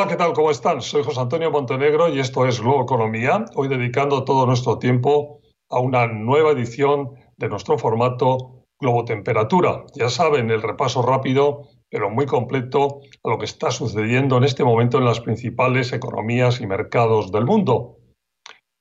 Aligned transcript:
Hola, 0.00 0.08
¿qué 0.08 0.16
tal? 0.16 0.32
¿Cómo 0.32 0.50
están? 0.50 0.80
Soy 0.80 1.02
José 1.02 1.20
Antonio 1.20 1.50
Montenegro 1.50 2.08
y 2.08 2.20
esto 2.20 2.46
es 2.46 2.58
Globo 2.58 2.84
Economía, 2.84 3.44
hoy 3.54 3.68
dedicando 3.68 4.24
todo 4.24 4.46
nuestro 4.46 4.78
tiempo 4.78 5.42
a 5.68 5.78
una 5.78 6.06
nueva 6.06 6.52
edición 6.52 7.10
de 7.36 7.50
nuestro 7.50 7.76
formato 7.76 8.64
Globo 8.80 9.04
Temperatura. 9.04 9.84
Ya 9.94 10.08
saben, 10.08 10.50
el 10.50 10.62
repaso 10.62 11.02
rápido, 11.02 11.68
pero 11.90 12.08
muy 12.08 12.24
completo 12.24 13.02
a 13.22 13.28
lo 13.28 13.36
que 13.36 13.44
está 13.44 13.70
sucediendo 13.70 14.38
en 14.38 14.44
este 14.44 14.64
momento 14.64 14.96
en 14.96 15.04
las 15.04 15.20
principales 15.20 15.92
economías 15.92 16.62
y 16.62 16.66
mercados 16.66 17.30
del 17.30 17.44
mundo. 17.44 17.98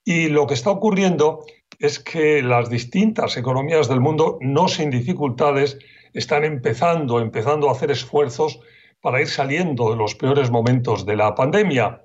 Y 0.06 0.30
lo 0.30 0.48
que 0.48 0.54
está 0.54 0.70
ocurriendo 0.72 1.44
es 1.80 2.00
que 2.00 2.42
las 2.42 2.70
distintas 2.70 3.36
economías 3.36 3.90
del 3.90 4.00
mundo, 4.00 4.38
no 4.40 4.70
sin 4.70 4.90
dificultades, 4.90 5.80
están 6.14 6.46
empezando, 6.46 7.20
empezando 7.20 7.68
a 7.68 7.74
hacer 7.74 7.92
esfuerzos 7.92 8.62
para 9.02 9.22
ir 9.22 9.28
saliendo 9.28 9.92
de 9.92 9.98
los 9.98 10.16
peores 10.16 10.52
momentos 10.52 11.06
de 11.06 11.16
la 11.16 11.36
pandemia. 11.36 12.02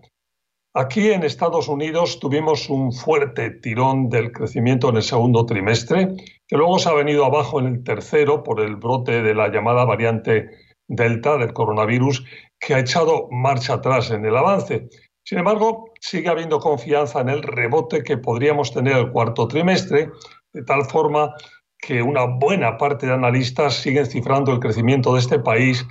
Aquí 0.76 1.12
en 1.12 1.22
Estados 1.22 1.68
Unidos 1.68 2.18
tuvimos 2.18 2.68
un 2.68 2.92
fuerte 2.92 3.50
tirón 3.50 4.08
del 4.08 4.32
crecimiento 4.32 4.88
en 4.88 4.96
el 4.96 5.02
segundo 5.02 5.46
trimestre, 5.46 6.08
que 6.48 6.56
luego 6.56 6.78
se 6.78 6.88
ha 6.88 6.94
venido 6.94 7.24
abajo 7.24 7.60
en 7.60 7.66
el 7.66 7.84
tercero 7.84 8.42
por 8.42 8.60
el 8.60 8.76
brote 8.76 9.22
de 9.22 9.34
la 9.34 9.48
llamada 9.48 9.84
variante 9.84 10.50
Delta 10.86 11.38
del 11.38 11.52
coronavirus, 11.52 12.24
que 12.58 12.74
ha 12.74 12.80
echado 12.80 13.28
marcha 13.30 13.74
atrás 13.74 14.10
en 14.10 14.24
el 14.24 14.36
avance. 14.36 14.88
Sin 15.22 15.38
embargo, 15.38 15.92
sigue 16.00 16.28
habiendo 16.28 16.58
confianza 16.58 17.20
en 17.20 17.30
el 17.30 17.42
rebote 17.42 18.02
que 18.02 18.18
podríamos 18.18 18.72
tener 18.72 18.96
el 18.96 19.10
cuarto 19.10 19.48
trimestre, 19.48 20.10
de 20.52 20.62
tal 20.64 20.84
forma 20.84 21.34
que 21.78 22.02
una 22.02 22.24
buena 22.24 22.76
parte 22.76 23.06
de 23.06 23.12
analistas 23.12 23.74
siguen 23.74 24.06
cifrando 24.06 24.52
el 24.52 24.60
crecimiento 24.60 25.14
de 25.14 25.20
este 25.20 25.38
país 25.38 25.86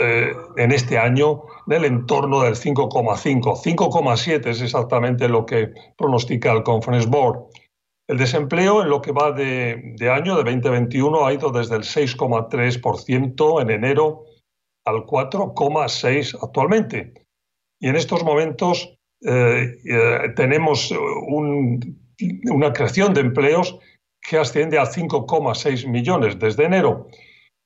eh, 0.00 0.32
en 0.56 0.70
este 0.70 0.96
año 0.96 1.42
en 1.66 1.72
el 1.72 1.84
entorno 1.84 2.42
del 2.42 2.54
5,5. 2.54 3.56
5,7 3.56 4.46
es 4.46 4.60
exactamente 4.60 5.28
lo 5.28 5.44
que 5.44 5.72
pronostica 5.96 6.52
el 6.52 6.62
Conference 6.62 7.08
Board. 7.08 7.46
El 8.06 8.16
desempleo 8.16 8.80
en 8.80 8.90
lo 8.90 9.02
que 9.02 9.10
va 9.10 9.32
de, 9.32 9.96
año, 10.08 10.36
de 10.36 10.44
2021, 10.44 11.26
ha 11.26 11.32
ido 11.32 11.50
desde 11.50 11.74
el 11.74 11.82
6,3% 11.82 13.60
en 13.60 13.70
enero 13.70 14.24
al 14.84 15.04
4,6% 15.04 16.38
actualmente. 16.42 17.12
Y 17.80 17.88
en 17.88 17.96
estos 17.96 18.22
momentos 18.22 18.96
eh, 19.26 19.78
eh, 19.84 20.32
tenemos 20.36 20.94
una 22.50 22.72
creación 22.72 23.14
de 23.14 23.22
empleos 23.22 23.76
que 24.22 24.38
asciende 24.38 24.78
a 24.78 24.84
5,6 24.84 25.88
millones 25.88 26.38
desde 26.38 26.64
enero. 26.64 27.08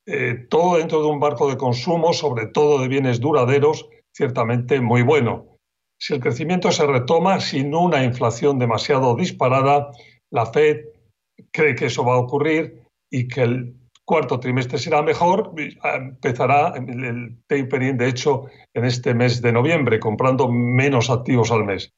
Eh, 0.05 0.47
todo 0.49 0.77
dentro 0.77 1.01
de 1.01 1.07
un 1.07 1.19
barco 1.19 1.49
de 1.49 1.57
consumo, 1.57 2.13
sobre 2.13 2.47
todo 2.47 2.81
de 2.81 2.87
bienes 2.87 3.19
duraderos, 3.19 3.87
ciertamente 4.13 4.81
muy 4.81 5.01
bueno. 5.01 5.57
Si 5.99 6.13
el 6.13 6.19
crecimiento 6.19 6.71
se 6.71 6.85
retoma 6.85 7.39
sin 7.39 7.73
una 7.73 8.03
inflación 8.03 8.59
demasiado 8.59 9.15
disparada, 9.15 9.91
la 10.31 10.45
Fed 10.45 10.81
cree 11.51 11.75
que 11.75 11.85
eso 11.85 12.03
va 12.03 12.15
a 12.15 12.19
ocurrir 12.19 12.83
y 13.09 13.27
que 13.27 13.43
el 13.43 13.75
cuarto 14.03 14.39
trimestre 14.39 14.77
será 14.77 15.01
mejor. 15.01 15.53
Empezará 15.55 16.73
el 16.75 17.37
tapering, 17.47 17.97
de 17.97 18.09
hecho, 18.09 18.47
en 18.73 18.85
este 18.85 19.13
mes 19.13 19.41
de 19.41 19.53
noviembre, 19.53 19.99
comprando 19.99 20.51
menos 20.51 21.09
activos 21.09 21.51
al 21.51 21.63
mes. 21.63 21.93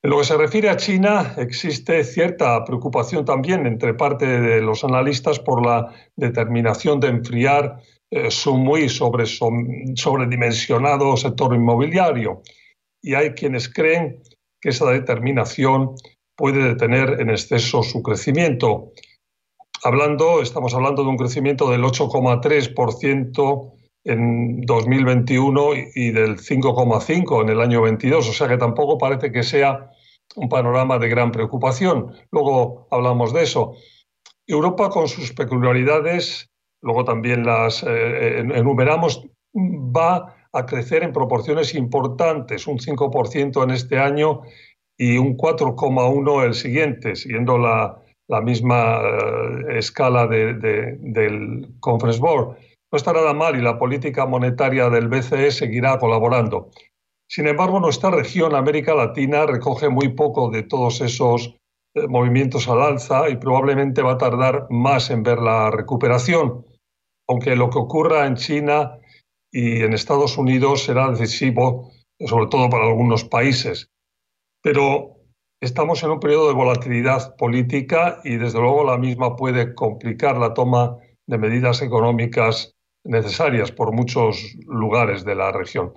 En 0.00 0.10
lo 0.10 0.18
que 0.18 0.24
se 0.24 0.36
refiere 0.36 0.68
a 0.68 0.76
China, 0.76 1.34
existe 1.38 2.04
cierta 2.04 2.64
preocupación 2.64 3.24
también 3.24 3.66
entre 3.66 3.94
parte 3.94 4.26
de 4.26 4.60
los 4.60 4.84
analistas 4.84 5.40
por 5.40 5.66
la 5.66 5.92
determinación 6.14 7.00
de 7.00 7.08
enfriar 7.08 7.80
eh, 8.10 8.30
su 8.30 8.56
muy 8.56 8.88
sobre, 8.88 9.26
sobredimensionado 9.26 11.16
sector 11.16 11.52
inmobiliario. 11.52 12.42
Y 13.02 13.14
hay 13.14 13.30
quienes 13.30 13.68
creen 13.68 14.22
que 14.60 14.68
esa 14.68 14.88
determinación 14.90 15.94
puede 16.36 16.62
detener 16.62 17.20
en 17.20 17.30
exceso 17.30 17.82
su 17.82 18.00
crecimiento. 18.00 18.92
Hablando, 19.82 20.40
estamos 20.42 20.74
hablando 20.74 21.02
de 21.02 21.08
un 21.08 21.16
crecimiento 21.16 21.70
del 21.70 21.82
8,3% 21.82 23.77
en 24.08 24.62
2021 24.62 25.74
y 25.94 26.10
del 26.12 26.38
5,5 26.38 27.42
en 27.42 27.48
el 27.50 27.60
año 27.60 27.82
22, 27.82 28.28
o 28.28 28.32
sea 28.32 28.48
que 28.48 28.56
tampoco 28.56 28.96
parece 28.96 29.30
que 29.30 29.42
sea 29.42 29.90
un 30.34 30.48
panorama 30.48 30.98
de 30.98 31.08
gran 31.08 31.30
preocupación. 31.30 32.12
Luego 32.30 32.88
hablamos 32.90 33.34
de 33.34 33.42
eso. 33.42 33.74
Europa 34.46 34.88
con 34.88 35.08
sus 35.08 35.34
peculiaridades, 35.34 36.50
luego 36.80 37.04
también 37.04 37.44
las 37.44 37.82
eh, 37.82 38.38
enumeramos, 38.38 39.26
va 39.54 40.34
a 40.52 40.64
crecer 40.64 41.02
en 41.02 41.12
proporciones 41.12 41.74
importantes, 41.74 42.66
un 42.66 42.78
5% 42.78 43.62
en 43.62 43.70
este 43.70 43.98
año 43.98 44.40
y 44.96 45.18
un 45.18 45.36
4,1% 45.36 46.44
el 46.44 46.54
siguiente, 46.54 47.14
siguiendo 47.14 47.58
la, 47.58 48.02
misma 48.42 49.00
eh, 49.02 49.78
escala 49.78 50.26
del 50.26 51.74
Conference 51.80 52.20
Board. 52.20 52.56
No 52.90 52.96
está 52.96 53.12
nada 53.12 53.34
mal 53.34 53.54
y 53.56 53.60
la 53.60 53.78
política 53.78 54.24
monetaria 54.24 54.88
del 54.88 55.08
BCE 55.08 55.50
seguirá 55.50 55.98
colaborando. 55.98 56.70
Sin 57.28 57.46
embargo, 57.46 57.80
nuestra 57.80 58.10
región, 58.10 58.54
América 58.54 58.94
Latina, 58.94 59.44
recoge 59.44 59.90
muy 59.90 60.08
poco 60.14 60.50
de 60.50 60.62
todos 60.62 61.02
esos 61.02 61.54
eh, 61.94 62.06
movimientos 62.08 62.66
al 62.66 62.80
alza 62.80 63.28
y 63.28 63.36
probablemente 63.36 64.00
va 64.00 64.12
a 64.12 64.18
tardar 64.18 64.66
más 64.70 65.10
en 65.10 65.22
ver 65.22 65.38
la 65.38 65.70
recuperación, 65.70 66.64
aunque 67.28 67.56
lo 67.56 67.68
que 67.68 67.78
ocurra 67.78 68.26
en 68.26 68.36
China 68.36 68.98
y 69.52 69.82
en 69.82 69.92
Estados 69.92 70.38
Unidos 70.38 70.84
será 70.84 71.10
decisivo, 71.10 71.90
sobre 72.26 72.46
todo 72.46 72.70
para 72.70 72.86
algunos 72.86 73.24
países. 73.24 73.90
Pero 74.62 75.16
estamos 75.60 76.02
en 76.02 76.10
un 76.12 76.20
periodo 76.20 76.48
de 76.48 76.54
volatilidad 76.54 77.36
política 77.36 78.20
y 78.24 78.36
desde 78.36 78.60
luego 78.60 78.84
la 78.84 78.96
misma 78.96 79.36
puede 79.36 79.74
complicar 79.74 80.38
la 80.38 80.54
toma 80.54 80.96
de 81.26 81.36
medidas 81.36 81.82
económicas 81.82 82.77
necesarias 83.08 83.72
por 83.72 83.92
muchos 83.92 84.54
lugares 84.66 85.24
de 85.24 85.34
la 85.34 85.50
región. 85.50 85.92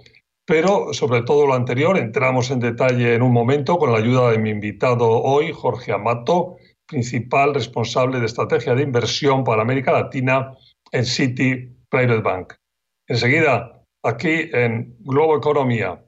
Pero 0.45 0.93
sobre 0.93 1.21
todo 1.21 1.45
lo 1.45 1.53
anterior, 1.53 1.97
entramos 1.97 2.49
en 2.49 2.59
detalle 2.59 3.13
en 3.13 3.21
un 3.21 3.31
momento 3.31 3.77
con 3.77 3.91
la 3.91 3.99
ayuda 3.99 4.31
de 4.31 4.39
mi 4.39 4.49
invitado 4.49 5.07
hoy, 5.07 5.51
Jorge 5.53 5.91
Amato, 5.91 6.55
principal 6.87 7.53
responsable 7.53 8.19
de 8.19 8.25
estrategia 8.25 8.73
de 8.75 8.83
inversión 8.83 9.43
para 9.43 9.61
América 9.61 9.91
Latina 9.91 10.51
en 10.91 11.05
City 11.05 11.69
Private 11.89 12.21
Bank. 12.21 12.53
Enseguida, 13.07 13.83
aquí 14.03 14.49
en 14.53 14.95
Globo 14.99 15.37
Economía. 15.37 16.03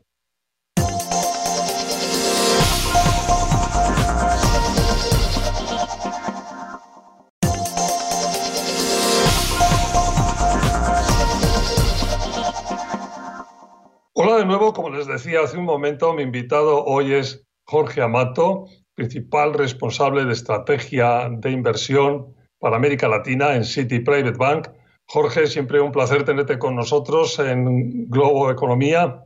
Hola 14.16 14.38
de 14.38 14.46
nuevo, 14.46 14.74
como 14.74 14.91
les 14.91 15.07
decía 15.07 15.40
hace 15.41 15.57
un 15.57 15.66
momento, 15.66 16.13
mi 16.13 16.22
invitado 16.22 16.85
hoy 16.85 17.16
es 17.16 17.47
Jorge 17.66 18.00
Amato, 18.00 18.66
principal 18.94 19.56
responsable 19.56 20.24
de 20.24 20.34
estrategia 20.34 21.29
de 21.31 21.50
inversión 21.50 22.28
para 22.59 22.75
América 22.75 23.07
Latina 23.07 23.56
en 23.56 23.63
City 23.63 24.01
Private 24.01 24.38
Bank. 24.38 24.68
Jorge, 25.07 25.47
siempre 25.47 25.81
un 25.81 25.91
placer 25.91 26.24
tenerte 26.25 26.59
con 26.59 26.75
nosotros 26.75 27.40
en 27.40 28.07
Globo 28.07 28.51
Economía. 28.51 29.24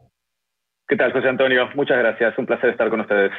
¿Qué 0.87 0.95
tal, 0.95 1.11
José 1.11 1.27
Antonio? 1.27 1.67
Muchas 1.75 1.97
gracias, 1.97 2.37
un 2.37 2.45
placer 2.45 2.69
estar 2.69 2.89
con 2.89 3.01
ustedes. 3.01 3.33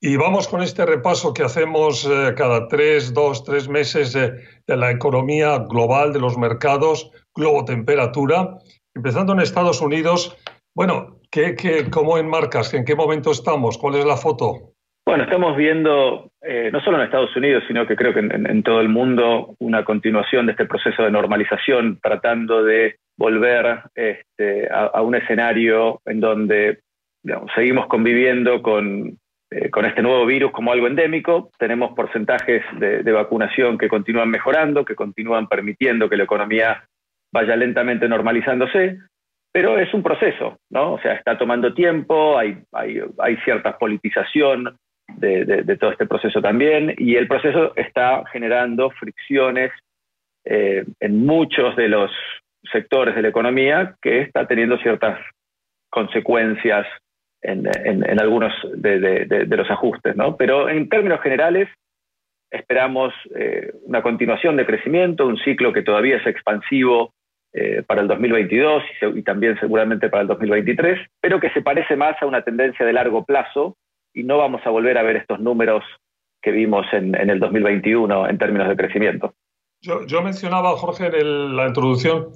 Y 0.00 0.16
vamos 0.16 0.46
con 0.46 0.62
este 0.62 0.86
repaso 0.86 1.34
que 1.34 1.42
hacemos 1.42 2.08
eh, 2.08 2.32
cada 2.36 2.68
tres, 2.68 3.12
dos, 3.12 3.42
tres 3.42 3.68
meses 3.68 4.12
de 4.12 4.76
la 4.76 4.92
economía 4.92 5.58
global, 5.68 6.12
de 6.12 6.20
los 6.20 6.38
mercados, 6.38 7.10
globo 7.34 7.64
temperatura. 7.64 8.58
Empezando 8.94 9.32
en 9.32 9.40
Estados 9.40 9.80
Unidos, 9.80 10.38
bueno, 10.76 11.20
¿qué, 11.30 11.56
cómo 11.90 12.18
enmarcas? 12.18 12.74
¿En 12.74 12.84
qué 12.84 12.94
momento 12.94 13.30
estamos? 13.30 13.78
¿Cuál 13.78 13.94
es 13.94 14.04
la 14.04 14.18
foto? 14.18 14.74
Bueno, 15.06 15.24
estamos 15.24 15.56
viendo, 15.56 16.30
eh, 16.42 16.68
no 16.70 16.80
solo 16.82 16.98
en 16.98 17.04
Estados 17.04 17.34
Unidos, 17.34 17.64
sino 17.66 17.86
que 17.86 17.96
creo 17.96 18.12
que 18.12 18.20
en, 18.20 18.62
todo 18.62 18.82
el 18.82 18.90
mundo, 18.90 19.54
una 19.58 19.84
continuación 19.84 20.44
de 20.44 20.52
este 20.52 20.66
proceso 20.66 21.02
de 21.02 21.10
normalización, 21.10 21.98
tratando 22.02 22.62
de 22.62 22.96
volver 23.16 23.84
este, 23.94 24.68
a, 24.70 25.00
un 25.00 25.14
escenario 25.14 26.02
en 26.04 26.20
donde 26.20 26.80
seguimos 27.54 27.86
conviviendo 27.86 28.60
con, 28.60 29.16
eh, 29.50 29.70
con 29.70 29.86
este 29.86 30.02
nuevo 30.02 30.26
virus 30.26 30.52
como 30.52 30.72
algo 30.72 30.88
endémico. 30.88 31.50
Tenemos 31.58 31.94
porcentajes 31.94 32.62
de 32.78 33.12
vacunación 33.12 33.78
que 33.78 33.88
continúan 33.88 34.28
mejorando, 34.28 34.84
que 34.84 34.94
continúan 34.94 35.48
permitiendo 35.48 36.10
que 36.10 36.18
la 36.18 36.24
economía 36.24 36.84
vaya 37.32 37.56
lentamente 37.56 38.08
normalizándose. 38.08 38.98
Pero 39.56 39.78
es 39.78 39.94
un 39.94 40.02
proceso, 40.02 40.58
¿no? 40.68 40.92
O 40.92 40.98
sea, 41.00 41.14
está 41.14 41.38
tomando 41.38 41.72
tiempo, 41.72 42.36
hay, 42.36 42.58
hay, 42.74 43.36
cierta 43.38 43.78
politización 43.78 44.76
de, 45.16 45.78
todo 45.80 45.92
este 45.92 46.04
proceso 46.04 46.42
también, 46.42 46.94
y 46.98 47.16
el 47.16 47.26
proceso 47.26 47.74
está 47.74 48.22
generando 48.30 48.90
fricciones 48.90 49.72
eh, 50.44 50.84
en 51.00 51.24
muchos 51.24 51.74
de 51.74 51.88
los 51.88 52.10
sectores 52.70 53.14
de 53.14 53.22
la 53.22 53.28
economía 53.28 53.96
que 54.02 54.20
está 54.20 54.46
teniendo 54.46 54.76
ciertas 54.76 55.18
consecuencias 55.88 56.86
en, 57.40 57.66
algunos 58.20 58.52
de, 58.74 59.46
los 59.48 59.70
ajustes, 59.70 60.14
¿no? 60.16 60.36
Pero 60.36 60.68
en 60.68 60.86
términos 60.90 61.22
generales, 61.22 61.70
esperamos 62.50 63.14
eh, 63.34 63.72
una 63.86 64.02
continuación 64.02 64.58
de 64.58 64.66
crecimiento, 64.66 65.26
un 65.26 65.38
ciclo 65.38 65.72
que 65.72 65.80
todavía 65.80 66.18
es 66.18 66.26
expansivo 66.26 67.14
eh, 67.58 67.82
para 67.86 68.02
el 68.02 68.08
2022 68.08 68.82
y, 69.14 69.22
también 69.22 69.58
seguramente 69.58 70.10
para 70.10 70.20
el 70.20 70.28
2023, 70.28 70.98
pero 71.22 71.40
que 71.40 71.48
se 71.52 71.62
parece 71.62 71.96
más 71.96 72.14
a 72.20 72.26
una 72.26 72.42
tendencia 72.42 72.84
de 72.84 72.92
largo 72.92 73.24
plazo 73.24 73.78
y 74.12 74.24
no 74.24 74.36
vamos 74.36 74.60
a 74.66 74.68
volver 74.68 74.98
a 74.98 75.02
ver 75.02 75.16
estos 75.16 75.40
números 75.40 75.82
que 76.42 76.50
vimos 76.50 76.84
en, 76.92 77.14
el 77.14 77.40
2021 77.40 78.28
en 78.28 78.36
términos 78.36 78.68
de 78.68 78.76
crecimiento. 78.76 79.32
Yo, 79.80 80.20
mencionaba, 80.20 80.76
Jorge, 80.76 81.06
en 81.06 81.56
la 81.56 81.68
introducción 81.68 82.28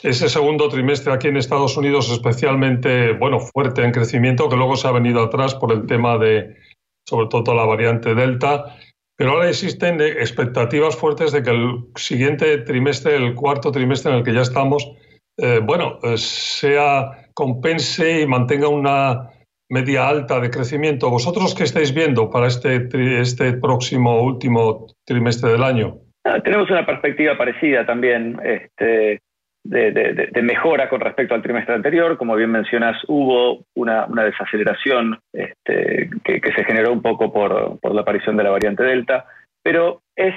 ese 0.00 0.28
segundo 0.28 0.68
trimestre 0.68 1.12
aquí 1.12 1.26
en 1.26 1.38
Estados 1.38 1.76
Unidos 1.76 2.08
especialmente 2.12 3.14
bueno 3.14 3.40
fuerte 3.40 3.82
en 3.82 3.90
crecimiento 3.90 4.48
que 4.48 4.56
luego 4.56 4.76
se 4.76 4.86
ha 4.86 4.92
venido 4.92 5.24
atrás 5.24 5.56
por 5.56 5.72
el 5.72 5.86
tema 5.86 6.18
de 6.18 6.56
sobre 7.04 7.26
todo 7.26 7.52
la 7.52 7.64
variante 7.64 8.14
delta 8.14 8.76
pero 9.16 9.30
ahora 9.30 9.48
existen 9.48 10.00
expectativas 10.00 10.96
fuertes 10.96 11.32
de 11.32 11.42
que 11.42 11.50
el 11.50 11.84
siguiente 11.96 12.58
trimestre 12.58 13.16
el 13.16 13.34
cuarto 13.34 13.70
trimestre 13.70 14.12
en 14.12 14.18
el 14.18 14.24
que 14.24 14.34
ya 14.34 14.42
estamos 14.42 14.90
eh, 15.38 15.60
bueno 15.62 15.98
eh, 16.02 16.16
sea 16.16 17.28
compense 17.34 18.22
y 18.22 18.26
mantenga 18.26 18.68
una 18.68 19.30
media 19.70 20.06
alta 20.06 20.38
de 20.38 20.50
crecimiento. 20.50 21.08
Vosotros 21.08 21.54
qué 21.54 21.64
estáis 21.64 21.94
viendo 21.94 22.28
para 22.28 22.46
este 22.46 22.88
este 23.20 23.54
próximo 23.54 24.22
último 24.22 24.86
trimestre 25.06 25.52
del 25.52 25.62
año 25.62 25.98
ah, 26.24 26.40
tenemos 26.42 26.70
una 26.70 26.84
perspectiva 26.84 27.36
parecida 27.36 27.86
también 27.86 28.38
este 28.44 29.20
de, 29.64 30.42
mejora 30.42 30.88
con 30.88 31.00
respecto 31.00 31.34
al 31.34 31.42
trimestre 31.42 31.74
anterior. 31.74 32.16
Como 32.16 32.34
bien 32.34 32.50
mencionas, 32.50 33.00
hubo 33.08 33.64
una, 33.74 34.06
desaceleración 34.06 35.18
este, 35.32 36.10
que, 36.24 36.40
se 36.54 36.64
generó 36.64 36.92
un 36.92 37.02
poco 37.02 37.32
por, 37.32 37.78
la 37.94 38.00
aparición 38.00 38.36
de 38.36 38.44
la 38.44 38.50
variante 38.50 38.82
Delta, 38.82 39.26
pero 39.62 40.02
es, 40.16 40.34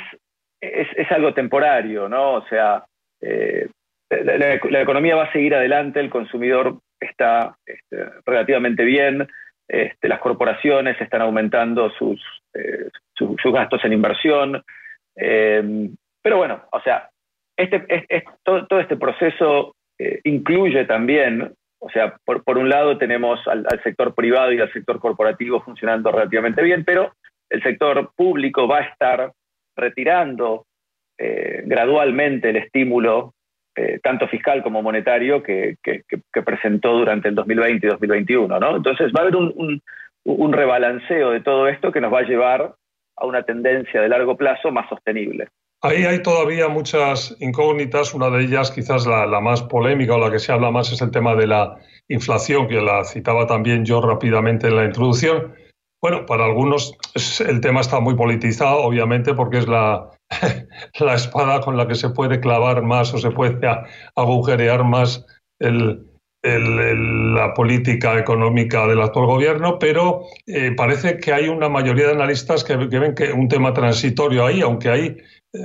es, 0.61 1.11
algo 1.11 1.33
temporario, 1.33 2.07
¿no? 2.07 2.33
O 2.33 2.47
sea, 2.47 2.83
eh, 3.21 3.67
la, 4.09 4.81
economía 4.81 5.15
va 5.15 5.23
a 5.25 5.31
seguir 5.31 5.55
adelante, 5.55 5.99
el 5.99 6.09
consumidor 6.09 6.79
está 6.99 7.55
este, 7.65 8.05
relativamente 8.25 8.83
bien, 8.83 9.27
este, 9.67 10.07
las 10.07 10.19
corporaciones 10.19 10.99
están 11.01 11.21
aumentando 11.21 11.89
sus, 11.91 12.21
eh, 12.53 12.89
sus 13.15 13.53
gastos 13.53 13.83
en 13.83 13.93
inversión. 13.93 14.63
Eh, 15.15 15.89
pero 16.21 16.37
bueno, 16.37 16.63
o 16.71 16.79
sea, 16.81 17.09
este, 17.57 18.25
todo, 18.43 18.79
este 18.79 18.97
proceso 18.97 19.75
eh, 19.97 20.19
incluye 20.23 20.85
también, 20.85 21.53
o 21.79 21.89
sea, 21.89 22.17
por, 22.25 22.57
un 22.57 22.69
lado 22.69 22.97
tenemos 22.97 23.39
al, 23.47 23.65
sector 23.83 24.13
privado 24.13 24.51
y 24.51 24.59
al 24.59 24.71
sector 24.73 24.99
corporativo 24.99 25.61
funcionando 25.61 26.11
relativamente 26.11 26.61
bien, 26.61 26.83
pero 26.83 27.13
el 27.49 27.61
sector 27.63 28.11
público 28.15 28.67
va 28.67 28.79
a 28.79 28.83
estar 28.83 29.31
retirando 29.75 30.65
eh, 31.17 31.63
gradualmente 31.65 32.49
el 32.49 32.57
estímulo, 32.57 33.33
eh, 33.75 33.99
tanto 34.01 34.27
fiscal 34.27 34.63
como 34.63 34.81
monetario, 34.81 35.43
que, 35.43 35.77
presentó 36.45 36.97
durante 36.97 37.29
el 37.29 37.35
2020 37.35 37.87
y 37.87 37.89
2021. 37.89 38.59
¿no? 38.59 38.75
Entonces 38.75 39.11
va 39.15 39.19
a 39.19 39.23
haber 39.23 39.35
un 39.35 40.53
rebalanceo 40.53 41.31
de 41.31 41.41
todo 41.41 41.67
esto 41.67 41.91
que 41.91 42.01
nos 42.01 42.13
va 42.13 42.19
a 42.19 42.27
llevar 42.27 42.75
a 43.17 43.25
una 43.25 43.43
tendencia 43.43 44.01
de 44.01 44.09
largo 44.09 44.35
plazo 44.35 44.71
más 44.71 44.89
sostenible. 44.89 45.47
Ahí 45.85 46.03
hay 46.03 46.23
todavía 46.23 46.67
muchas 46.67 47.35
incógnitas. 47.39 48.15
Una 48.15 48.31
de 48.31 48.45
ellas, 48.45 48.71
quizás 48.71 49.05
la, 49.05 49.39
más 49.39 49.61
polémica 49.61 50.15
o 50.15 50.17
la 50.17 50.31
que 50.31 50.39
se 50.39 50.51
habla 50.51 50.71
más, 50.71 50.91
es 50.91 50.99
el 50.99 51.11
tema 51.11 51.35
de 51.35 51.45
la 51.45 51.77
inflación, 52.07 52.67
que 52.67 52.81
la 52.81 53.03
citaba 53.03 53.45
también 53.45 53.85
yo 53.85 54.01
rápidamente 54.01 54.65
en 54.67 54.77
la 54.77 54.85
introducción. 54.85 55.53
Bueno, 56.01 56.25
para 56.25 56.45
algunos 56.45 56.97
el 57.47 57.61
tema 57.61 57.81
está 57.81 57.99
muy 57.99 58.15
politizado, 58.15 58.79
obviamente, 58.79 59.35
porque 59.35 59.59
es 59.59 59.67
la, 59.67 60.09
la 60.99 61.13
espada 61.13 61.61
con 61.61 61.77
la 61.77 61.87
que 61.87 61.93
se 61.93 62.09
puede 62.09 62.39
clavar 62.39 62.81
más 62.81 63.13
o 63.13 63.19
se 63.19 63.29
puede 63.29 63.59
agujerear 64.15 64.83
más 64.85 65.23
la 65.59 67.53
política 67.53 68.17
económica 68.17 68.87
del 68.87 69.01
actual 69.01 69.27
gobierno, 69.27 69.77
pero 69.77 70.23
eh, 70.47 70.71
parece 70.75 71.19
que 71.19 71.31
hay 71.31 71.47
una 71.47 71.69
mayoría 71.69 72.07
de 72.07 72.13
analistas 72.13 72.63
que, 72.63 72.89
que, 72.89 72.99
ven 72.99 73.13
que 73.13 73.31
un 73.31 73.47
tema 73.47 73.71
transitorio 73.71 74.47
ahí, 74.47 74.61
aunque 74.61 74.89
hay 74.89 75.17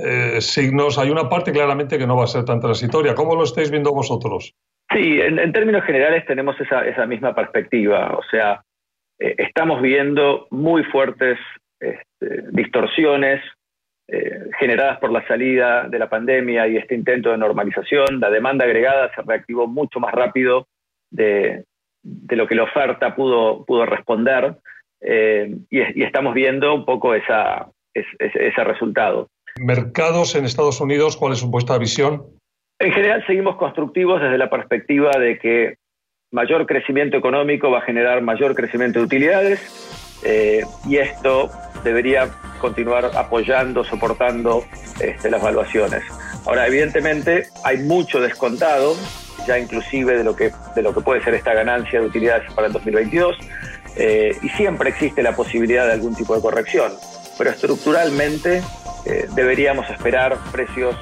eh, 0.03 0.41
signos, 0.41 0.97
hay 0.97 1.09
una 1.09 1.27
parte 1.27 1.51
claramente 1.51 1.97
que 1.97 2.07
no 2.07 2.15
va 2.15 2.23
a 2.23 2.27
ser 2.27 2.45
tan 2.45 2.59
transitoria. 2.59 3.15
¿Cómo 3.15 3.35
lo 3.35 3.43
estáis 3.43 3.71
viendo 3.71 3.93
vosotros? 3.93 4.55
Sí, 4.93 5.21
en, 5.21 5.51
términos 5.51 5.83
generales 5.85 6.25
tenemos 6.25 6.55
esa, 6.59 7.05
misma 7.05 7.33
perspectiva. 7.33 8.15
O 8.17 8.23
sea, 8.29 8.61
eh, 9.19 9.35
estamos 9.37 9.81
viendo 9.81 10.47
muy 10.51 10.83
fuertes 10.85 11.37
este, 11.79 12.43
distorsiones 12.51 13.41
eh, 14.07 14.49
generadas 14.59 14.99
por 14.99 15.11
la 15.11 15.25
salida 15.27 15.87
de 15.87 15.99
la 15.99 16.09
pandemia 16.09 16.67
y 16.67 16.77
este 16.77 16.95
intento 16.95 17.31
de 17.31 17.37
normalización. 17.37 18.19
La 18.19 18.29
demanda 18.29 18.65
agregada 18.65 19.11
se 19.15 19.21
reactivó 19.21 19.67
mucho 19.67 19.99
más 19.99 20.13
rápido 20.13 20.67
de, 21.09 21.65
lo 22.03 22.47
que 22.47 22.55
la 22.55 22.63
oferta 22.63 23.15
pudo, 23.15 23.65
pudo 23.65 23.85
responder 23.85 24.55
y, 25.01 26.03
estamos 26.03 26.33
viendo 26.33 26.75
un 26.75 26.85
poco 26.85 27.15
esa, 27.15 27.67
ese 27.93 28.63
resultado. 28.63 29.29
Mercados 29.61 30.33
en 30.33 30.45
Estados 30.45 30.81
Unidos, 30.81 31.17
¿cuál 31.17 31.33
es 31.33 31.43
vuestra 31.43 31.77
visión? 31.77 32.23
En 32.79 32.91
general 32.91 33.23
seguimos 33.27 33.57
constructivos 33.57 34.19
desde 34.19 34.39
la 34.39 34.49
perspectiva 34.49 35.11
de 35.11 35.37
que 35.37 35.75
mayor 36.31 36.65
crecimiento 36.65 37.15
económico 37.15 37.69
va 37.69 37.77
a 37.77 37.81
generar 37.81 38.23
mayor 38.23 38.55
crecimiento 38.55 38.97
de 38.97 39.05
utilidades 39.05 40.19
eh, 40.25 40.63
y 40.87 40.97
esto 40.97 41.51
debería 41.83 42.29
continuar 42.59 43.11
apoyando, 43.15 43.83
soportando 43.83 44.65
este, 44.99 45.29
las 45.29 45.43
valuaciones. 45.43 46.01
Ahora, 46.47 46.65
evidentemente, 46.65 47.43
hay 47.63 47.77
mucho 47.83 48.19
descontado, 48.19 48.95
ya 49.45 49.59
inclusive 49.59 50.17
de 50.17 50.23
lo 50.23 50.35
que, 50.35 50.51
de 50.75 50.81
lo 50.81 50.91
que 50.91 51.01
puede 51.01 51.23
ser 51.23 51.35
esta 51.35 51.53
ganancia 51.53 51.99
de 51.99 52.07
utilidades 52.07 52.51
para 52.53 52.65
el 52.65 52.73
2022, 52.73 53.37
eh, 53.95 54.35
y 54.41 54.49
siempre 54.49 54.89
existe 54.89 55.21
la 55.21 55.35
posibilidad 55.35 55.85
de 55.85 55.93
algún 55.93 56.15
tipo 56.15 56.35
de 56.35 56.41
corrección, 56.41 56.93
pero 57.37 57.51
estructuralmente 57.51 58.63
eh, 59.05 59.27
deberíamos 59.33 59.89
esperar 59.89 60.37
precios 60.51 60.95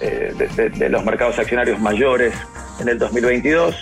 eh, 0.00 0.34
de, 0.56 0.88
los 0.88 1.04
mercados 1.04 1.38
accionarios 1.38 1.78
mayores 1.78 2.34
en 2.80 2.88
el 2.88 2.98
2022 2.98 3.76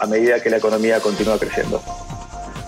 a 0.00 0.06
medida 0.06 0.42
que 0.42 0.50
la 0.50 0.56
economía 0.56 0.98
continúa 1.00 1.38
creciendo. 1.38 1.80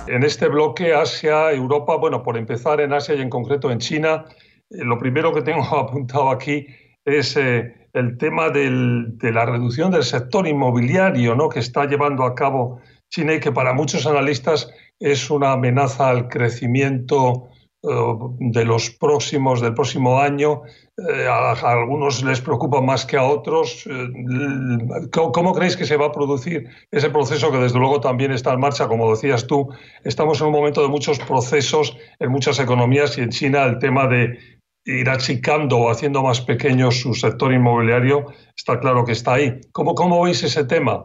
En 0.06 0.22
este 0.22 0.48
bloque 0.48 0.94
Asia-Europa, 0.94 1.96
bueno, 1.96 2.22
por 2.22 2.36
empezar 2.36 2.80
en 2.80 2.92
Asia 2.92 3.14
y 3.14 3.22
en 3.22 3.30
concreto 3.30 3.70
en 3.70 3.78
China, 3.78 4.26
eh, 4.70 4.84
lo 4.84 4.98
primero 4.98 5.32
que 5.32 5.42
tengo 5.42 5.62
apuntado 5.76 6.30
aquí 6.30 6.66
es 7.04 7.36
el 7.36 8.16
tema 8.18 8.50
de 8.50 9.32
la 9.32 9.44
reducción 9.44 9.90
del 9.90 10.04
sector 10.04 10.46
inmobiliario 10.46 11.34
¿no? 11.34 11.48
que 11.48 11.58
está 11.58 11.84
llevando 11.86 12.22
a 12.22 12.36
cabo 12.36 12.80
China 13.10 13.34
y 13.34 13.40
que 13.40 13.50
para 13.50 13.72
muchos 13.72 14.06
analistas 14.06 14.72
es 15.00 15.28
una 15.30 15.52
amenaza 15.52 16.08
al 16.08 16.28
crecimiento 16.28 17.48
de 17.82 18.64
los 18.64 18.90
próximos, 18.90 19.60
del 19.60 19.74
próximo 19.74 20.20
año, 20.20 20.62
eh, 20.96 21.26
a, 21.26 21.52
algunos 21.52 22.22
les 22.22 22.40
preocupa 22.40 22.80
más 22.80 23.04
que 23.04 23.16
a 23.16 23.24
otros. 23.24 23.88
Eh, 23.90 25.10
¿Cómo, 25.10 25.52
creéis 25.52 25.76
que 25.76 25.84
se 25.84 25.96
va 25.96 26.06
a 26.06 26.12
producir 26.12 26.68
ese 26.92 27.10
proceso 27.10 27.50
que 27.50 27.58
desde 27.58 27.80
luego 27.80 28.00
también 28.00 28.30
está 28.30 28.52
en 28.52 28.60
marcha? 28.60 28.86
Como 28.86 29.10
decías 29.10 29.48
tú, 29.48 29.68
estamos 30.04 30.40
en 30.40 30.46
un 30.48 30.52
momento 30.52 30.80
de 30.80 30.88
muchos 30.88 31.18
procesos 31.18 31.98
en 32.20 32.30
muchas 32.30 32.60
economías 32.60 33.18
y 33.18 33.22
en 33.22 33.30
China 33.30 33.64
el 33.64 33.78
tema 33.80 34.06
de 34.06 34.38
ir 34.84 35.08
achicando 35.08 35.78
o 35.78 35.90
haciendo 35.90 36.22
más 36.22 36.40
pequeño 36.40 36.92
su 36.92 37.14
sector 37.14 37.52
inmobiliario 37.52 38.26
está 38.56 38.78
claro 38.78 39.04
que 39.04 39.12
está 39.12 39.34
ahí. 39.34 39.60
¿Cómo, 39.72 39.96
cómo 39.96 40.22
veis 40.22 40.44
ese 40.44 40.64
tema? 40.64 41.04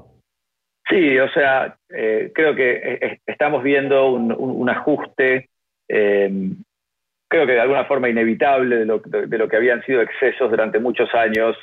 Sí, 0.88 1.18
o 1.18 1.30
sea, 1.30 1.76
creo 1.90 2.56
que 2.56 3.20
estamos 3.26 3.64
viendo 3.64 4.12
un 4.12 4.70
ajuste 4.70 5.50
creo 7.28 7.46
que 7.46 7.54
de 7.54 7.62
alguna 7.62 7.86
forma 7.86 8.10
inevitable 8.10 8.78
de 8.78 8.86
lo, 8.86 9.00
de, 9.00 9.38
lo 9.38 9.48
que 9.48 9.58
habían 9.58 9.84
sido 9.84 10.02
excesos 10.02 10.50
durante 10.50 10.80
muchos 10.80 11.14
años 11.14 11.56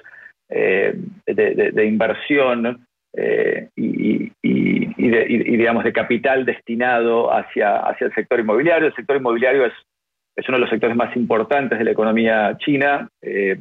eh, 0.49 0.95
de, 1.27 1.87
inversión 1.87 2.87
eh, 3.17 3.69
y, 3.77 4.31
digamos, 4.43 5.85
de 5.85 5.93
capital 5.93 6.45
destinado 6.45 7.33
hacia, 7.33 7.79
hacia 7.79 8.09
el 8.09 8.15
sector 8.15 8.41
inmobiliario. 8.41 8.89
El 8.89 8.95
sector 8.95 9.17
inmobiliario 9.17 9.65
es, 9.65 9.73
es 10.37 10.49
uno 10.49 10.59
de 10.59 10.63
los 10.63 10.71
sectores 10.71 10.97
más 10.97 11.17
importantes 11.17 11.79
de 11.79 11.85
la 11.85 11.93
economía 11.93 12.57
china. 12.59 13.09
Eh, 13.23 13.59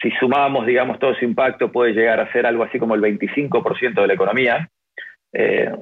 si 0.00 0.10
sumamos, 0.20 0.66
digamos, 0.66 0.98
todo 0.98 1.12
ese 1.12 1.24
impacto, 1.24 1.72
puede 1.72 1.94
llegar 1.94 2.20
a 2.20 2.30
ser 2.30 2.44
algo 2.46 2.64
así 2.64 2.78
como 2.78 2.94
el 2.94 3.00
25% 3.00 4.00
de 4.00 4.06
la 4.06 4.14
economía, 4.14 4.68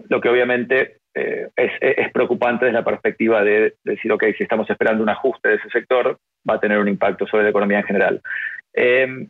lo 0.09 0.21
que 0.21 0.29
obviamente 0.29 0.99
eh, 1.14 1.49
es, 1.56 2.12
preocupante 2.12 2.64
desde 2.64 2.78
la 2.78 2.85
perspectiva 2.85 3.44
de, 3.44 3.75
decir, 3.85 4.11
ok, 4.11 4.25
si 4.37 4.42
estamos 4.42 4.68
esperando 4.68 5.02
un 5.02 5.09
ajuste 5.09 5.49
de 5.49 5.54
ese 5.56 5.68
sector, 5.71 6.18
va 6.49 6.54
a 6.54 6.61
tener 6.61 6.78
un 6.78 6.88
impacto 6.88 7.26
sobre 7.26 7.44
la 7.44 7.50
economía 7.50 7.78
en 7.78 7.85
general. 7.85 8.21
Eh, 8.75 9.28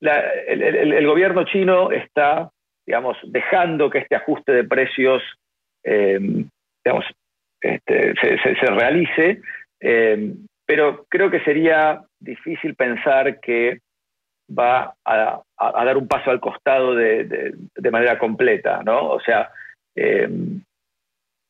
el, 0.00 1.06
gobierno 1.06 1.44
chino 1.44 1.90
está, 1.90 2.50
digamos, 2.86 3.16
dejando 3.24 3.90
que 3.90 3.98
este 3.98 4.14
ajuste 4.14 4.52
de 4.52 4.64
precios 4.64 5.22
eh, 5.84 6.18
digamos, 6.84 7.04
este, 7.60 8.14
se, 8.20 8.66
realice, 8.66 9.40
pero 10.66 11.06
creo 11.08 11.30
que 11.30 11.40
sería 11.40 12.02
difícil 12.20 12.76
pensar 12.76 13.40
que 13.40 13.80
va 14.48 14.94
a, 15.04 15.42
dar 15.58 15.96
un 15.96 16.06
paso 16.06 16.30
al 16.30 16.38
costado 16.38 16.94
de, 16.94 17.52
manera 17.90 18.18
completa, 18.18 18.82
¿no? 18.84 19.08
O 19.10 19.20
sea, 19.20 19.50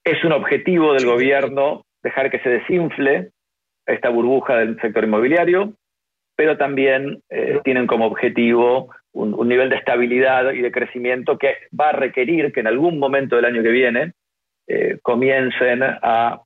es 0.06 0.22
un 0.24 0.32
objetivo 0.32 0.94
del 0.94 1.04
gobierno 1.04 1.84
dejar 2.02 2.30
que 2.30 2.38
se 2.38 2.48
desinfle 2.48 3.30
esta 3.86 4.08
burbuja 4.08 4.56
del 4.58 4.80
sector 4.80 5.04
inmobiliario, 5.04 5.72
pero 6.36 6.56
también 6.56 7.22
eh, 7.28 7.60
tienen 7.64 7.88
como 7.88 8.06
objetivo 8.06 8.94
un, 9.12 9.48
nivel 9.48 9.68
de 9.68 9.76
estabilidad 9.76 10.52
y 10.52 10.62
de 10.62 10.70
crecimiento 10.70 11.38
que 11.38 11.56
va 11.78 11.88
a 11.88 11.92
requerir 11.92 12.52
que 12.52 12.60
en 12.60 12.68
algún 12.68 12.98
momento 13.00 13.34
del 13.34 13.46
año 13.46 13.62
que 13.62 13.70
viene 13.70 14.12
eh, 14.68 14.98
comiencen 15.02 15.82
a 15.82 16.40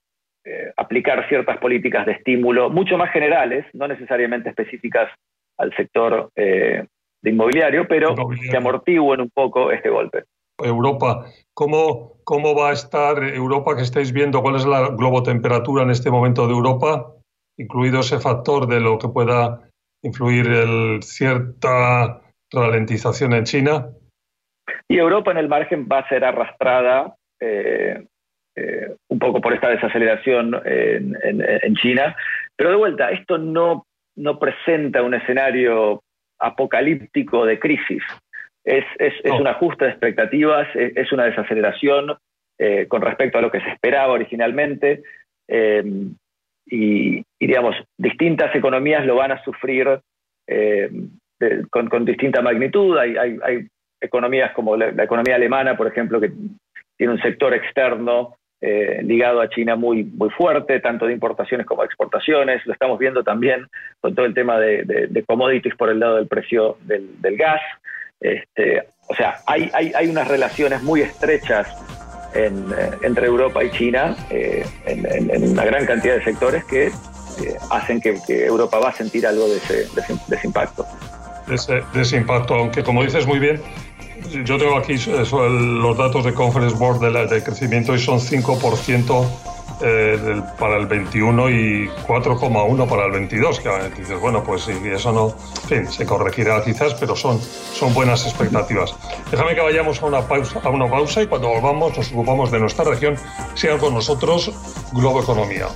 eh, 0.44 0.72
aplicar 0.76 1.28
ciertas 1.28 1.58
políticas 1.58 2.06
de 2.06 2.12
estímulo 2.12 2.70
mucho 2.70 2.96
más 2.96 3.12
generales, 3.12 3.66
no 3.74 3.88
necesariamente 3.88 4.48
específicas 4.48 5.10
al 5.58 5.74
sector 5.76 6.30
de 6.34 6.86
inmobiliario, 7.22 7.86
pero 7.86 8.14
que 8.14 8.56
amortiguen 8.56 9.20
un 9.20 9.30
poco 9.30 9.70
este 9.70 9.90
golpe. 9.90 10.24
Europa, 10.64 11.26
¿cómo, 11.54 12.20
¿cómo 12.24 12.54
va 12.54 12.70
a 12.70 12.72
estar 12.72 13.22
Europa 13.22 13.76
que 13.76 13.82
estáis 13.82 14.12
viendo? 14.12 14.42
¿Cuál 14.42 14.56
es 14.56 14.66
la 14.66 14.88
globotemperatura 14.90 15.82
en 15.82 15.90
este 15.90 16.10
momento 16.10 16.46
de 16.46 16.52
Europa? 16.52 17.12
Incluido 17.58 18.00
ese 18.00 18.18
factor 18.18 18.66
de 18.66 18.80
lo 18.80 18.98
que 18.98 19.08
pueda 19.08 19.60
influir 20.02 20.46
el, 20.46 21.02
cierta 21.02 22.20
ralentización 22.52 23.34
en 23.34 23.44
China? 23.44 23.88
Y 24.88 24.98
Europa 24.98 25.30
en 25.30 25.38
el 25.38 25.48
margen 25.48 25.88
va 25.90 25.98
a 25.98 26.08
ser 26.08 26.24
arrastrada 26.24 27.14
eh, 27.40 28.06
eh, 28.56 28.94
un 29.08 29.18
poco 29.18 29.40
por 29.40 29.52
esta 29.52 29.68
desaceleración 29.68 30.60
en, 30.64 31.74
China. 31.76 32.16
Pero 32.56 32.70
de 32.70 32.76
vuelta, 32.76 33.10
esto 33.10 33.38
no, 33.38 33.86
no 34.16 34.38
presenta 34.38 35.02
un 35.02 35.14
escenario 35.14 36.02
apocalíptico 36.38 37.46
de 37.46 37.58
crisis. 37.58 38.02
Es, 38.78 38.84
es, 39.24 39.32
un 39.32 39.46
ajuste 39.46 39.84
de 39.84 39.90
expectativas, 39.90 40.68
es, 40.74 41.10
una 41.12 41.24
desaceleración 41.24 42.16
eh, 42.58 42.86
con 42.88 43.02
respecto 43.02 43.38
a 43.38 43.42
lo 43.42 43.50
que 43.50 43.60
se 43.60 43.70
esperaba 43.70 44.12
originalmente 44.12 45.02
y, 46.70 47.24
digamos, 47.40 47.74
distintas 47.98 48.54
economías 48.54 49.04
lo 49.04 49.16
van 49.16 49.32
a 49.32 49.42
sufrir 49.42 50.00
eh, 50.46 50.90
con, 51.70 52.04
distinta 52.04 52.42
magnitud. 52.42 52.96
Hay, 52.96 53.16
hay, 53.16 53.66
economías 54.00 54.52
como 54.52 54.76
la, 54.76 54.88
economía 55.02 55.34
alemana, 55.34 55.76
por 55.76 55.86
ejemplo, 55.86 56.20
que 56.20 56.32
tiene 56.96 57.12
un 57.12 57.20
sector 57.20 57.52
externo 57.52 58.36
eh, 58.62 59.00
ligado 59.02 59.40
a 59.40 59.48
China 59.48 59.76
muy, 59.76 60.04
muy 60.04 60.30
fuerte, 60.30 60.80
tanto 60.80 61.06
de 61.06 61.12
importaciones 61.12 61.66
como 61.66 61.82
de 61.82 61.86
exportaciones. 61.86 62.64
Lo 62.66 62.72
estamos 62.72 62.98
viendo 62.98 63.22
también 63.22 63.66
con 64.00 64.14
todo 64.14 64.26
el 64.26 64.34
tema 64.34 64.58
de, 64.58 65.24
commodities 65.26 65.74
por 65.76 65.90
el 65.90 65.98
lado 65.98 66.16
del 66.16 66.28
precio 66.28 66.78
del, 66.82 67.36
gas. 67.36 67.60
Este, 68.20 68.82
o 69.08 69.14
sea, 69.14 69.40
hay, 69.46 69.70
hay, 69.72 69.92
hay 69.94 70.08
unas 70.08 70.28
relaciones 70.28 70.82
muy 70.82 71.00
estrechas 71.02 71.66
eh, 72.32 72.50
entre 73.02 73.26
Europa 73.26 73.64
y 73.64 73.70
China 73.72 74.16
eh, 74.30 74.64
en, 74.86 75.50
una 75.50 75.64
gran 75.64 75.84
cantidad 75.84 76.14
de 76.14 76.22
sectores 76.22 76.64
que 76.64 76.86
eh, 76.86 76.92
hacen 77.70 78.00
que, 78.00 78.20
Europa 78.28 78.78
va 78.78 78.90
a 78.90 78.92
sentir 78.92 79.26
algo 79.26 79.48
de 79.48 79.56
ese, 79.56 79.88
impacto. 80.44 80.86
De 81.48 82.00
ese, 82.00 82.16
impacto, 82.16 82.54
aunque 82.54 82.84
como 82.84 83.02
dices 83.02 83.26
muy 83.26 83.40
bien, 83.40 83.60
yo 84.44 84.58
tengo 84.58 84.76
aquí 84.76 84.94
los 84.96 85.98
datos 85.98 86.24
de 86.24 86.32
Conference 86.32 86.76
Board 86.76 87.00
de, 87.00 87.26
de 87.34 87.42
crecimiento 87.42 87.96
y 87.96 87.98
son 87.98 88.20
5% 88.20 89.26
eh, 89.82 90.42
para 90.58 90.76
el 90.76 90.87
21 90.87 91.50
y 91.50 91.88
4,1 92.06 92.88
para 92.88 93.06
el 93.06 93.12
22, 93.12 93.60
que 93.60 93.70
dices, 93.96 94.20
bueno, 94.20 94.42
pues 94.44 94.62
sí, 94.62 94.72
eso 94.84 95.12
no, 95.12 95.34
se 95.88 96.06
corregirá 96.06 96.62
quizás, 96.62 96.94
pero 96.94 97.16
son, 97.16 97.40
son 97.40 97.94
buenas 97.94 98.26
expectativas. 98.26 98.94
Déjame 99.30 99.54
que 99.54 99.60
vayamos 99.60 100.02
a 100.02 100.06
una, 100.06 100.20
pausa, 100.22 100.60
a 100.62 100.70
una 100.70 100.88
pausa 100.88 101.22
y 101.22 101.26
cuando 101.26 101.49
volvamos 101.49 101.96
nos 101.96 102.12
ocupamos 102.12 102.50
de 102.50 102.60
nuestra 102.60 102.84
región. 102.84 103.16
Sigan 103.54 103.78
con 103.78 103.94
nosotros 103.94 104.52
Globo 104.92 105.22
Economía. 105.22 105.66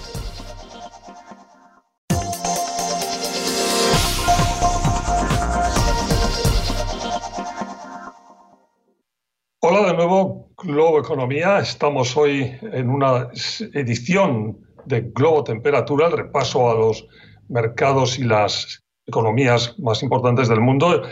Economía. 11.05 11.59
Estamos 11.59 12.17
hoy 12.17 12.57
en 12.73 12.89
una 12.89 13.29
edición 13.75 14.57
de 14.87 15.03
Globo 15.15 15.45
Temperatura, 15.45 16.07
el 16.07 16.17
repaso 16.17 16.71
a 16.71 16.75
los 16.75 17.07
mercados 17.51 18.19
y 18.19 18.25
las 18.25 18.83
economías 19.07 19.79
más 19.79 20.03
importantes 20.03 20.49
del 20.49 20.63
mundo. 20.63 21.03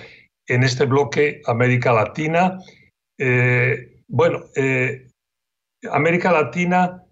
En 0.48 0.62
este 0.62 0.86
bloque, 0.86 1.42
América 1.46 1.92
Latina. 1.92 2.58
Eh, 3.18 4.00
bueno, 4.08 4.44
eh, 4.56 5.08
América 5.92 6.32
Latina, 6.32 7.04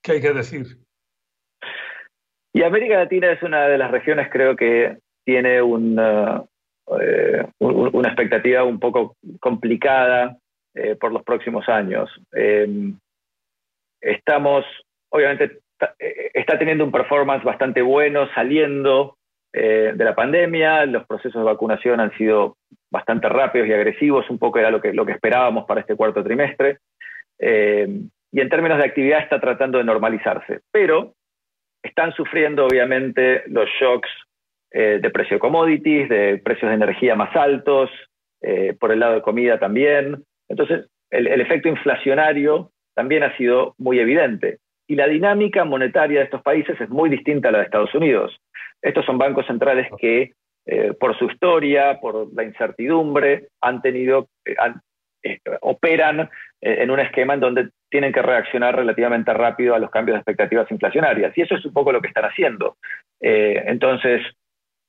¿qué 0.00 0.12
hay 0.12 0.20
que 0.20 0.32
decir? 0.32 0.78
Y 2.54 2.62
América 2.62 2.98
Latina 2.98 3.32
es 3.32 3.42
una 3.42 3.66
de 3.66 3.78
las 3.78 3.90
regiones, 3.90 4.28
creo 4.30 4.54
que 4.54 4.96
tiene 5.24 5.60
una, 5.60 6.44
eh, 7.00 7.44
una 7.58 8.08
expectativa 8.08 8.62
un 8.62 8.78
poco 8.78 9.16
complicada 9.40 10.38
eh, 10.76 10.94
por 10.94 11.10
los 11.10 11.22
próximos 11.22 11.66
años. 11.70 12.10
Em, 12.32 12.98
estamos, 13.98 14.62
obviamente, 15.08 15.60
eh, 15.98 16.30
está 16.34 16.58
teniendo 16.58 16.84
un 16.84 16.92
performance 16.92 17.42
bastante 17.42 17.80
bueno 17.80 18.28
saliendo 18.34 19.16
eh, 19.54 19.94
de 19.94 20.04
la 20.04 20.14
pandemia, 20.14 20.84
los 20.84 21.06
procesos 21.06 21.40
de 21.40 21.46
vacunación 21.46 21.98
han 21.98 22.14
sido 22.18 22.58
bastante 22.90 23.26
rápidos 23.26 23.68
y 23.68 23.72
agresivos, 23.72 24.28
un 24.28 24.38
poco 24.38 24.58
era 24.58 24.70
lo 24.70 24.82
que, 24.82 24.92
lo 24.92 25.06
que 25.06 25.12
esperábamos 25.12 25.64
para 25.64 25.80
este 25.80 25.96
cuarto 25.96 26.22
trimestre, 26.22 26.80
em, 27.38 28.10
y 28.30 28.40
en 28.42 28.48
términos 28.50 28.76
de 28.76 28.84
actividad 28.84 29.20
está 29.20 29.40
tratando 29.40 29.78
de 29.78 29.84
normalizarse, 29.84 30.60
pero 30.70 31.14
están 31.82 32.12
sufriendo 32.12 32.66
obviamente 32.66 33.44
los 33.46 33.66
shocks 33.80 34.10
de 34.72 35.10
precio 35.10 35.36
de 35.36 35.40
commodities, 35.40 36.06
de 36.10 36.38
precios 36.44 36.68
de 36.68 36.74
energía 36.74 37.14
más 37.14 37.34
altos, 37.34 37.88
por 38.78 38.92
el 38.92 39.00
lado 39.00 39.14
de 39.14 39.22
comida 39.22 39.58
también, 39.58 40.22
entonces, 40.48 40.86
el, 41.10 41.40
efecto 41.40 41.68
inflacionario 41.68 42.70
también 42.94 43.22
ha 43.22 43.36
sido 43.36 43.74
muy 43.78 43.98
evidente. 43.98 44.58
Y 44.88 44.94
la 44.94 45.08
dinámica 45.08 45.64
monetaria 45.64 46.20
de 46.20 46.24
estos 46.24 46.42
países 46.42 46.80
es 46.80 46.88
muy 46.88 47.10
distinta 47.10 47.48
a 47.48 47.52
la 47.52 47.58
de 47.58 47.64
Estados 47.64 47.94
Unidos. 47.94 48.36
Estos 48.82 49.04
son 49.04 49.18
bancos 49.18 49.46
centrales 49.46 49.88
que, 49.98 50.32
eh, 50.66 50.92
por 50.98 51.18
su 51.18 51.26
historia, 51.26 51.98
por 52.00 52.32
la 52.34 52.44
incertidumbre, 52.44 53.48
han 53.60 53.82
tenido, 53.82 54.28
eh, 54.44 54.54
eh, 55.24 55.38
operan 55.60 56.30
en 56.60 56.90
un 56.90 57.00
esquema 57.00 57.34
en 57.34 57.40
donde 57.40 57.68
tienen 57.90 58.12
que 58.12 58.22
reaccionar 58.22 58.74
relativamente 58.74 59.32
rápido 59.34 59.74
a 59.74 59.78
los 59.78 59.90
cambios 59.90 60.14
de 60.14 60.20
expectativas 60.20 60.70
inflacionarias. 60.70 61.36
Y 61.36 61.42
eso 61.42 61.54
es 61.54 61.64
un 61.64 61.72
poco 61.72 61.92
lo 61.92 62.00
que 62.00 62.08
están 62.08 62.24
haciendo. 62.24 62.76
entonces, 63.20 64.22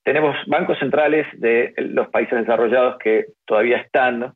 tenemos 0.04 0.36
bancos 0.48 0.80
centrales 0.80 1.28
de 1.34 1.74
los 1.78 2.08
países 2.10 2.40
desarrollados 2.40 2.98
que 3.00 3.26
todavía 3.46 3.78
están 3.78 4.34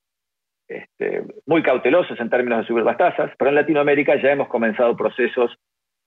este, 0.72 1.24
muy 1.46 1.62
cautelosos 1.62 2.20
en 2.20 2.30
términos 2.30 2.60
de 2.60 2.68
subir 2.68 2.84
las 2.84 2.98
tasas, 2.98 3.32
pero 3.38 3.50
en 3.50 3.56
Latinoamérica 3.56 4.16
ya 4.22 4.32
hemos 4.32 4.48
comenzado 4.48 4.96
procesos 4.96 5.56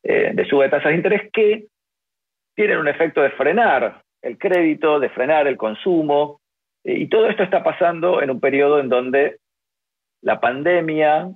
eh, 0.03 0.33
de 0.35 0.45
suba 0.47 0.65
de 0.65 0.71
tasas 0.71 0.91
de 0.91 0.97
interés 0.97 1.31
que 1.33 1.67
tienen 2.55 2.79
un 2.79 2.89
efecto 2.89 3.21
de 3.21 3.31
frenar 3.31 4.03
el 4.23 4.39
crédito, 4.39 5.01
de 5.01 5.11
frenar 5.11 5.47
el 5.47 5.57
consumo, 5.57 6.41
eh, 6.85 6.95
y 6.99 7.09
todo 7.09 7.29
esto 7.29 7.43
está 7.43 7.63
pasando 7.63 8.23
en 8.23 8.31
un 8.31 8.41
periodo 8.41 8.81
en 8.81 8.89
donde 8.89 9.39
la 10.23 10.41
pandemia, 10.41 11.29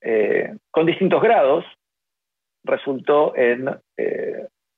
eh, 0.00 0.56
con 0.70 0.86
distintos 0.86 1.22
grados, 1.22 1.64
resultó 2.64 3.36
en 3.36 3.66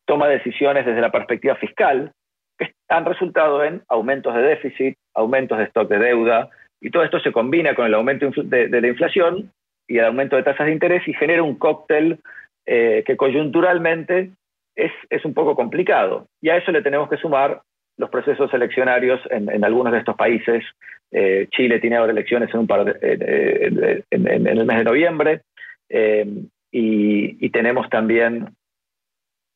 toma 0.04 0.28
de 0.28 0.38
decisiones 0.38 0.84
desde 0.84 1.00
la 1.00 1.12
perspectiva 1.12 1.56
fiscal, 1.56 2.12
que 2.58 2.72
han 2.88 3.04
resultado 3.04 3.64
en 3.64 3.82
aumentos 3.88 4.34
de 4.34 4.42
déficit, 4.42 4.98
aumentos 5.14 5.58
de 5.58 5.64
stock 5.64 5.88
de 5.88 5.98
deuda, 5.98 6.50
y 6.80 6.90
todo 6.90 7.02
esto 7.04 7.20
se 7.20 7.32
combina 7.32 7.74
con 7.74 7.86
el 7.86 7.94
aumento 7.94 8.30
de, 8.44 8.68
la 8.68 8.88
inflación 8.88 9.50
y 9.88 9.98
el 9.98 10.04
aumento 10.04 10.36
de 10.36 10.42
tasas 10.42 10.66
de 10.66 10.72
interés 10.72 11.06
y 11.06 11.14
genera 11.14 11.42
un 11.42 11.56
cóctel 11.56 12.18
eh, 12.66 13.02
que 13.06 13.16
coyunturalmente 13.16 14.30
es, 14.74 15.24
un 15.24 15.32
poco 15.32 15.54
complicado. 15.54 16.26
Y 16.40 16.50
a 16.50 16.56
eso 16.56 16.70
le 16.72 16.82
tenemos 16.82 17.08
que 17.08 17.16
sumar 17.16 17.62
los 17.96 18.10
procesos 18.10 18.52
eleccionarios 18.52 19.20
en, 19.30 19.64
algunos 19.64 19.92
de 19.92 20.00
estos 20.00 20.16
países. 20.16 20.64
Eh, 21.10 21.46
Chile 21.50 21.80
tiene 21.80 21.96
ahora 21.96 22.12
elecciones 22.12 22.52
en, 22.52 22.60
un 22.60 22.66
par 22.66 22.98
en, 23.00 24.04
el 24.10 24.64
mes 24.66 24.76
de 24.76 24.84
noviembre 24.84 25.42
eh, 25.88 26.26
y, 26.70 27.50
tenemos 27.50 27.88
también 27.88 28.48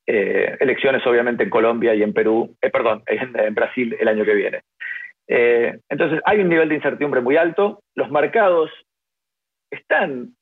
elecciones 0.07 1.07
obviamente 1.07 1.45
en 1.45 1.51
Colombia 1.51 1.95
y 1.95 2.03
en 2.03 2.13
Perú, 2.13 2.57
perdón, 2.61 3.03
en 3.07 3.55
Brasil 3.55 3.95
el 4.01 4.09
año 4.09 4.25
que 4.25 4.35
viene. 4.35 4.63
Eh, 5.33 5.79
entonces, 5.89 6.21
hay 6.25 6.41
un 6.41 6.49
nivel 6.49 6.69
de 6.69 6.75
incertidumbre 6.75 7.21
muy 7.21 7.37
alto. 7.37 7.81
Los 7.95 8.11
mercados 8.11 8.69
están 9.71 10.35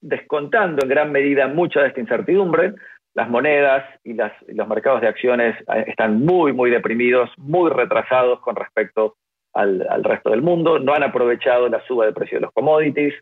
descontando 0.00 0.84
en 0.84 0.88
gran 0.88 1.10
medida 1.10 1.48
mucha 1.48 1.80
de 1.82 1.88
esta 1.88 2.00
incertidumbre. 2.00 2.74
Las 3.14 3.28
monedas 3.28 3.84
y, 4.04 4.14
los 4.14 4.68
mercados 4.68 5.00
de 5.00 5.08
acciones 5.08 5.56
eh, 5.74 5.86
están 5.88 6.24
muy, 6.24 6.52
muy 6.52 6.70
deprimidos, 6.70 7.28
muy 7.38 7.70
retrasados 7.70 8.38
con 8.40 8.54
respecto 8.54 9.16
al, 9.52 9.84
resto 10.04 10.30
del 10.30 10.42
mundo. 10.42 10.78
No 10.78 10.94
han 10.94 11.02
aprovechado 11.02 11.68
la 11.68 11.84
suba 11.84 12.06
de 12.06 12.12
precio 12.12 12.38
de 12.38 12.42
los 12.42 12.52
commodities. 12.52 13.14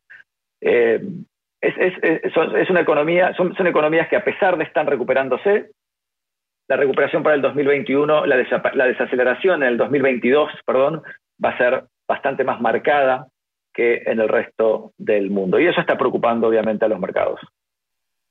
Eh, 0.60 1.00
es, 1.62 2.68
una 2.68 2.80
economía, 2.80 3.32
son, 3.34 3.54
economías 3.66 4.08
que 4.08 4.16
a 4.16 4.24
pesar 4.24 4.58
de 4.58 4.64
estar 4.64 4.86
recuperándose, 4.86 5.70
la 6.68 6.76
recuperación 6.76 7.23
para 7.23 7.35
el 7.35 7.42
2021, 7.42 8.26
la, 8.26 8.37
la 8.75 8.87
desaceleración 8.87 9.62
en 9.62 9.68
el 9.71 9.76
2022, 9.76 10.50
perdón, 10.66 11.02
va 11.42 11.50
a 11.50 11.59
ser 11.59 11.85
bastante 12.09 12.44
más 12.44 12.61
marcada 12.61 13.26
que 13.73 14.02
en 14.06 14.21
el 14.21 14.28
resto 14.28 14.92
del 14.97 15.30
mundo. 15.30 15.59
Y 15.59 15.66
eso 15.66 15.80
está 15.80 15.99
preocupando 15.99 16.47
obviamente 16.49 16.85
a 16.85 16.88
los 16.88 17.00
mercados. 17.00 17.40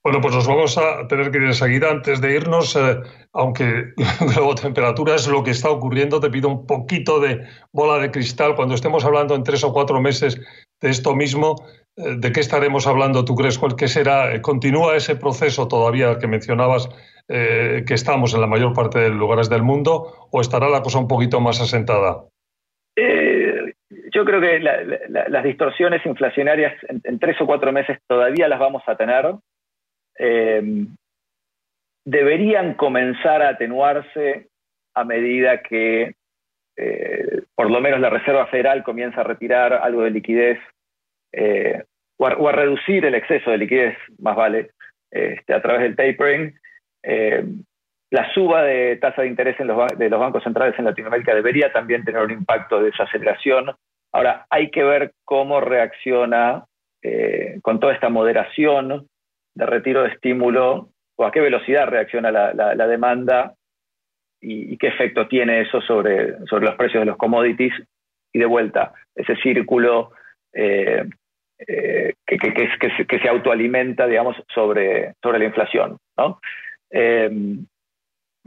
Bueno, 0.03 0.19
pues 0.19 0.35
nos 0.35 0.47
vamos 0.47 0.77
a 0.77 1.07
tener 1.07 1.31
que 1.31 1.37
ir 1.37 1.45
enseguida. 1.45 1.89
Antes 1.89 2.19
de 2.19 2.35
irnos, 2.35 2.75
eh, 2.75 2.99
aunque 3.31 3.93
luego 4.35 4.55
temperatura 4.55 5.15
es 5.15 5.27
lo 5.27 5.43
que 5.43 5.51
está 5.51 5.69
ocurriendo, 5.69 6.19
te 6.19 6.29
pido 6.29 6.49
un 6.49 6.65
poquito 6.65 7.21
de 7.21 7.41
bola 7.71 7.99
de 7.99 8.11
cristal. 8.11 8.55
Cuando 8.55 8.75
estemos 8.75 9.05
hablando 9.05 9.33
en 9.35 9.43
tres 9.43 9.63
o 9.63 9.71
cuatro 9.71 10.01
meses 10.01 10.41
de 10.81 10.89
esto 10.89 11.15
mismo, 11.15 11.55
eh, 11.95 12.15
¿de 12.17 12.31
qué 12.33 12.41
estaremos 12.41 12.85
hablando? 12.85 13.23
¿Tú 13.23 13.35
crees 13.35 13.57
cuál 13.57 13.77
que 13.77 13.87
será? 13.87 14.41
¿Continúa 14.41 14.97
ese 14.97 15.15
proceso 15.15 15.69
todavía 15.69 16.19
que 16.19 16.27
mencionabas 16.27 16.89
eh, 17.29 17.83
que 17.87 17.93
estamos 17.93 18.33
en 18.33 18.41
la 18.41 18.47
mayor 18.47 18.73
parte 18.73 18.99
de 18.99 19.09
lugares 19.09 19.49
del 19.49 19.63
mundo 19.63 20.27
o 20.31 20.41
estará 20.41 20.69
la 20.69 20.81
cosa 20.81 20.99
un 20.99 21.07
poquito 21.07 21.39
más 21.39 21.61
asentada? 21.61 22.25
yo 24.13 24.25
creo 24.25 24.39
que 24.39 24.59
las 24.59 25.43
distorsiones 25.43 26.05
inflacionarias 26.05 26.73
en, 26.87 27.17
tres 27.17 27.35
o 27.41 27.47
cuatro 27.47 27.71
meses 27.71 27.97
todavía 28.07 28.47
las 28.47 28.59
vamos 28.59 28.83
a 28.85 28.95
tener. 28.95 29.33
Eh, 30.19 30.85
deberían 32.05 32.75
comenzar 32.75 33.41
a 33.41 33.49
atenuarse 33.49 34.49
a 34.93 35.03
medida 35.03 35.63
que 35.63 36.13
eh, 36.75 37.41
por 37.55 37.69
lo 37.69 37.81
menos 37.81 37.99
la 37.99 38.09
Reserva 38.09 38.47
Federal 38.47 38.83
comienza 38.83 39.21
a 39.21 39.25
retirar 39.25 39.73
algo 39.73 40.03
de 40.03 40.11
liquidez 40.11 40.59
eh, 41.31 41.83
o, 42.17 42.27
a, 42.27 42.51
reducir 42.51 43.05
el 43.05 43.15
exceso 43.15 43.51
de 43.51 43.57
liquidez, 43.57 43.97
más 44.19 44.35
vale, 44.35 44.71
este, 45.11 45.53
a 45.53 45.61
través 45.61 45.81
del 45.81 45.95
tapering. 45.95 46.53
La 47.03 48.33
suba 48.33 48.63
de 48.63 48.97
tasa 48.97 49.23
de 49.23 49.27
interés 49.27 49.59
en 49.59 49.67
los, 49.67 49.97
de 49.97 50.09
los 50.09 50.19
bancos 50.19 50.43
centrales 50.43 50.77
en 50.77 50.85
Latinoamérica 50.85 51.35
debería 51.35 51.71
también 51.71 52.03
tener 52.03 52.21
un 52.21 52.31
impacto 52.31 52.79
de 52.79 52.91
desaceleración 52.91 53.75
Ahora, 54.13 54.45
hay 54.49 54.69
que 54.69 54.83
ver 54.83 55.13
cómo 55.25 55.59
reacciona 55.59 56.65
eh, 57.01 57.59
con 57.63 57.79
toda 57.79 57.93
esta 57.93 58.09
moderación 58.09 59.07
de 59.55 59.65
retiro 59.65 60.03
de 60.03 60.09
estímulo 60.09 60.89
o 61.15 61.25
a 61.25 61.31
qué 61.31 61.41
velocidad 61.41 61.87
reacciona 61.87 62.31
la, 62.31 62.87
demanda 62.87 63.55
y, 64.39 64.77
qué 64.77 64.87
efecto 64.87 65.27
tiene 65.27 65.61
eso 65.61 65.81
sobre, 65.81 66.37
los 66.39 66.75
precios 66.75 67.01
de 67.01 67.05
los 67.05 67.17
commodities. 67.17 67.73
Y 68.31 68.39
de 68.39 68.45
vuelta, 68.45 68.93
ese 69.15 69.35
círculo 69.37 70.11
eh, 70.53 71.05
eh, 71.67 72.13
que, 72.25 73.19
se, 73.19 73.29
autoalimenta, 73.29 74.07
digamos, 74.07 74.35
sobre, 74.53 75.13
sobre 75.21 75.39
la 75.39 75.45
inflación. 75.45 75.97
¿no? 76.17 76.39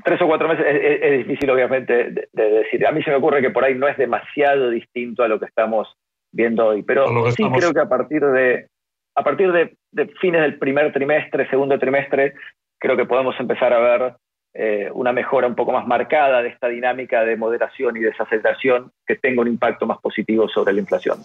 Tres 0.04 0.22
o 0.22 0.26
cuatro 0.26 0.48
meses 0.48 0.64
es, 0.68 1.18
difícil, 1.18 1.50
obviamente, 1.50 2.28
de, 2.32 2.50
decir. 2.50 2.87
A 2.87 2.92
mí 2.92 3.02
se 3.02 3.11
me 3.11 3.16
ocurre 3.16 3.42
que 3.42 3.50
por 3.50 3.64
ahí 3.64 3.74
no 3.74 3.88
es 3.88 3.96
demasiado 3.96 4.70
distinto 4.70 5.22
a 5.22 5.28
lo 5.28 5.38
que 5.38 5.46
estamos 5.46 5.88
viendo 6.32 6.66
hoy, 6.66 6.82
pero 6.82 7.30
sí 7.32 7.44
creo 7.50 7.72
que 7.72 7.80
a 7.80 7.88
partir 7.88 8.24
de 8.24 8.68
a 9.16 9.24
partir 9.24 9.50
de, 9.50 9.76
fines 10.20 10.42
del 10.42 10.59
primer 10.59 10.92
trimestre, 10.92 11.48
segundo 11.48 11.78
trimestre, 11.78 12.35
creo 12.78 12.96
que 12.96 13.06
podemos 13.06 13.35
empezar 13.40 13.72
a 13.72 13.78
ver 13.78 14.14
eh, 14.52 14.90
una 14.92 15.12
mejora 15.12 15.46
un 15.46 15.54
poco 15.54 15.72
más 15.72 15.87
marcada 15.87 16.42
de 16.42 16.50
esta 16.50 16.68
dinámica 16.68 17.24
de 17.24 17.37
moderación 17.37 17.96
y 17.96 18.00
desaceleración 18.00 18.92
que 19.06 19.16
tenga 19.16 19.40
un 19.40 19.48
impacto 19.48 19.87
más 19.87 19.98
positivo 19.98 20.48
sobre 20.48 20.74
la 20.74 20.80
inflación. 20.80 21.18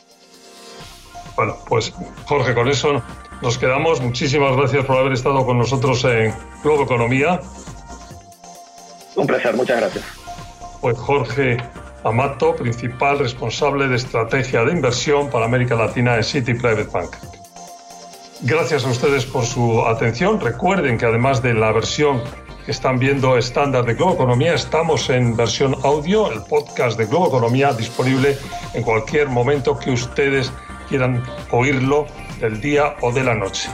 Bueno, 1.35 1.55
pues 1.67 1.93
Jorge, 2.25 2.53
con 2.53 2.67
eso 2.67 3.01
nos 3.41 3.57
quedamos. 3.57 4.01
Muchísimas 4.01 4.55
gracias 4.55 4.85
por 4.85 4.97
haber 4.97 5.13
estado 5.13 5.45
con 5.45 5.57
nosotros 5.57 6.03
en 6.05 6.33
Globo 6.63 6.83
Economía. 6.83 7.39
Un 9.15 9.27
placer, 9.27 9.55
muchas 9.55 9.79
gracias. 9.79 10.05
Pues 10.79 10.97
Jorge 10.97 11.57
Amato, 12.03 12.55
principal 12.55 13.19
responsable 13.19 13.87
de 13.87 13.95
estrategia 13.95 14.63
de 14.63 14.71
inversión 14.71 15.29
para 15.29 15.45
América 15.45 15.75
Latina 15.75 16.15
en 16.15 16.23
City 16.23 16.53
Private 16.53 16.89
Bank. 16.91 17.15
Gracias 18.41 18.85
a 18.85 18.89
ustedes 18.89 19.25
por 19.25 19.45
su 19.45 19.85
atención. 19.85 20.39
Recuerden 20.39 20.97
que 20.97 21.05
además 21.05 21.43
de 21.43 21.53
la 21.53 21.71
versión 21.71 22.23
que 22.65 22.71
están 22.71 22.97
viendo 22.97 23.37
estándar 23.37 23.85
de 23.85 23.93
Globo 23.93 24.13
Economía, 24.13 24.55
estamos 24.55 25.09
en 25.11 25.35
versión 25.35 25.75
audio, 25.83 26.31
el 26.31 26.41
podcast 26.43 26.97
de 26.97 27.05
Globo 27.05 27.27
Economía 27.27 27.73
disponible 27.73 28.37
en 28.73 28.81
cualquier 28.81 29.29
momento 29.29 29.77
que 29.77 29.91
ustedes 29.91 30.51
quieran 30.91 31.23
oírlo 31.51 32.05
del 32.41 32.59
día 32.59 32.97
o 33.01 33.13
de 33.13 33.23
la 33.23 33.33
noche. 33.33 33.69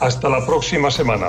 Hasta 0.00 0.28
la 0.28 0.44
próxima 0.44 0.90
semana. 0.90 1.28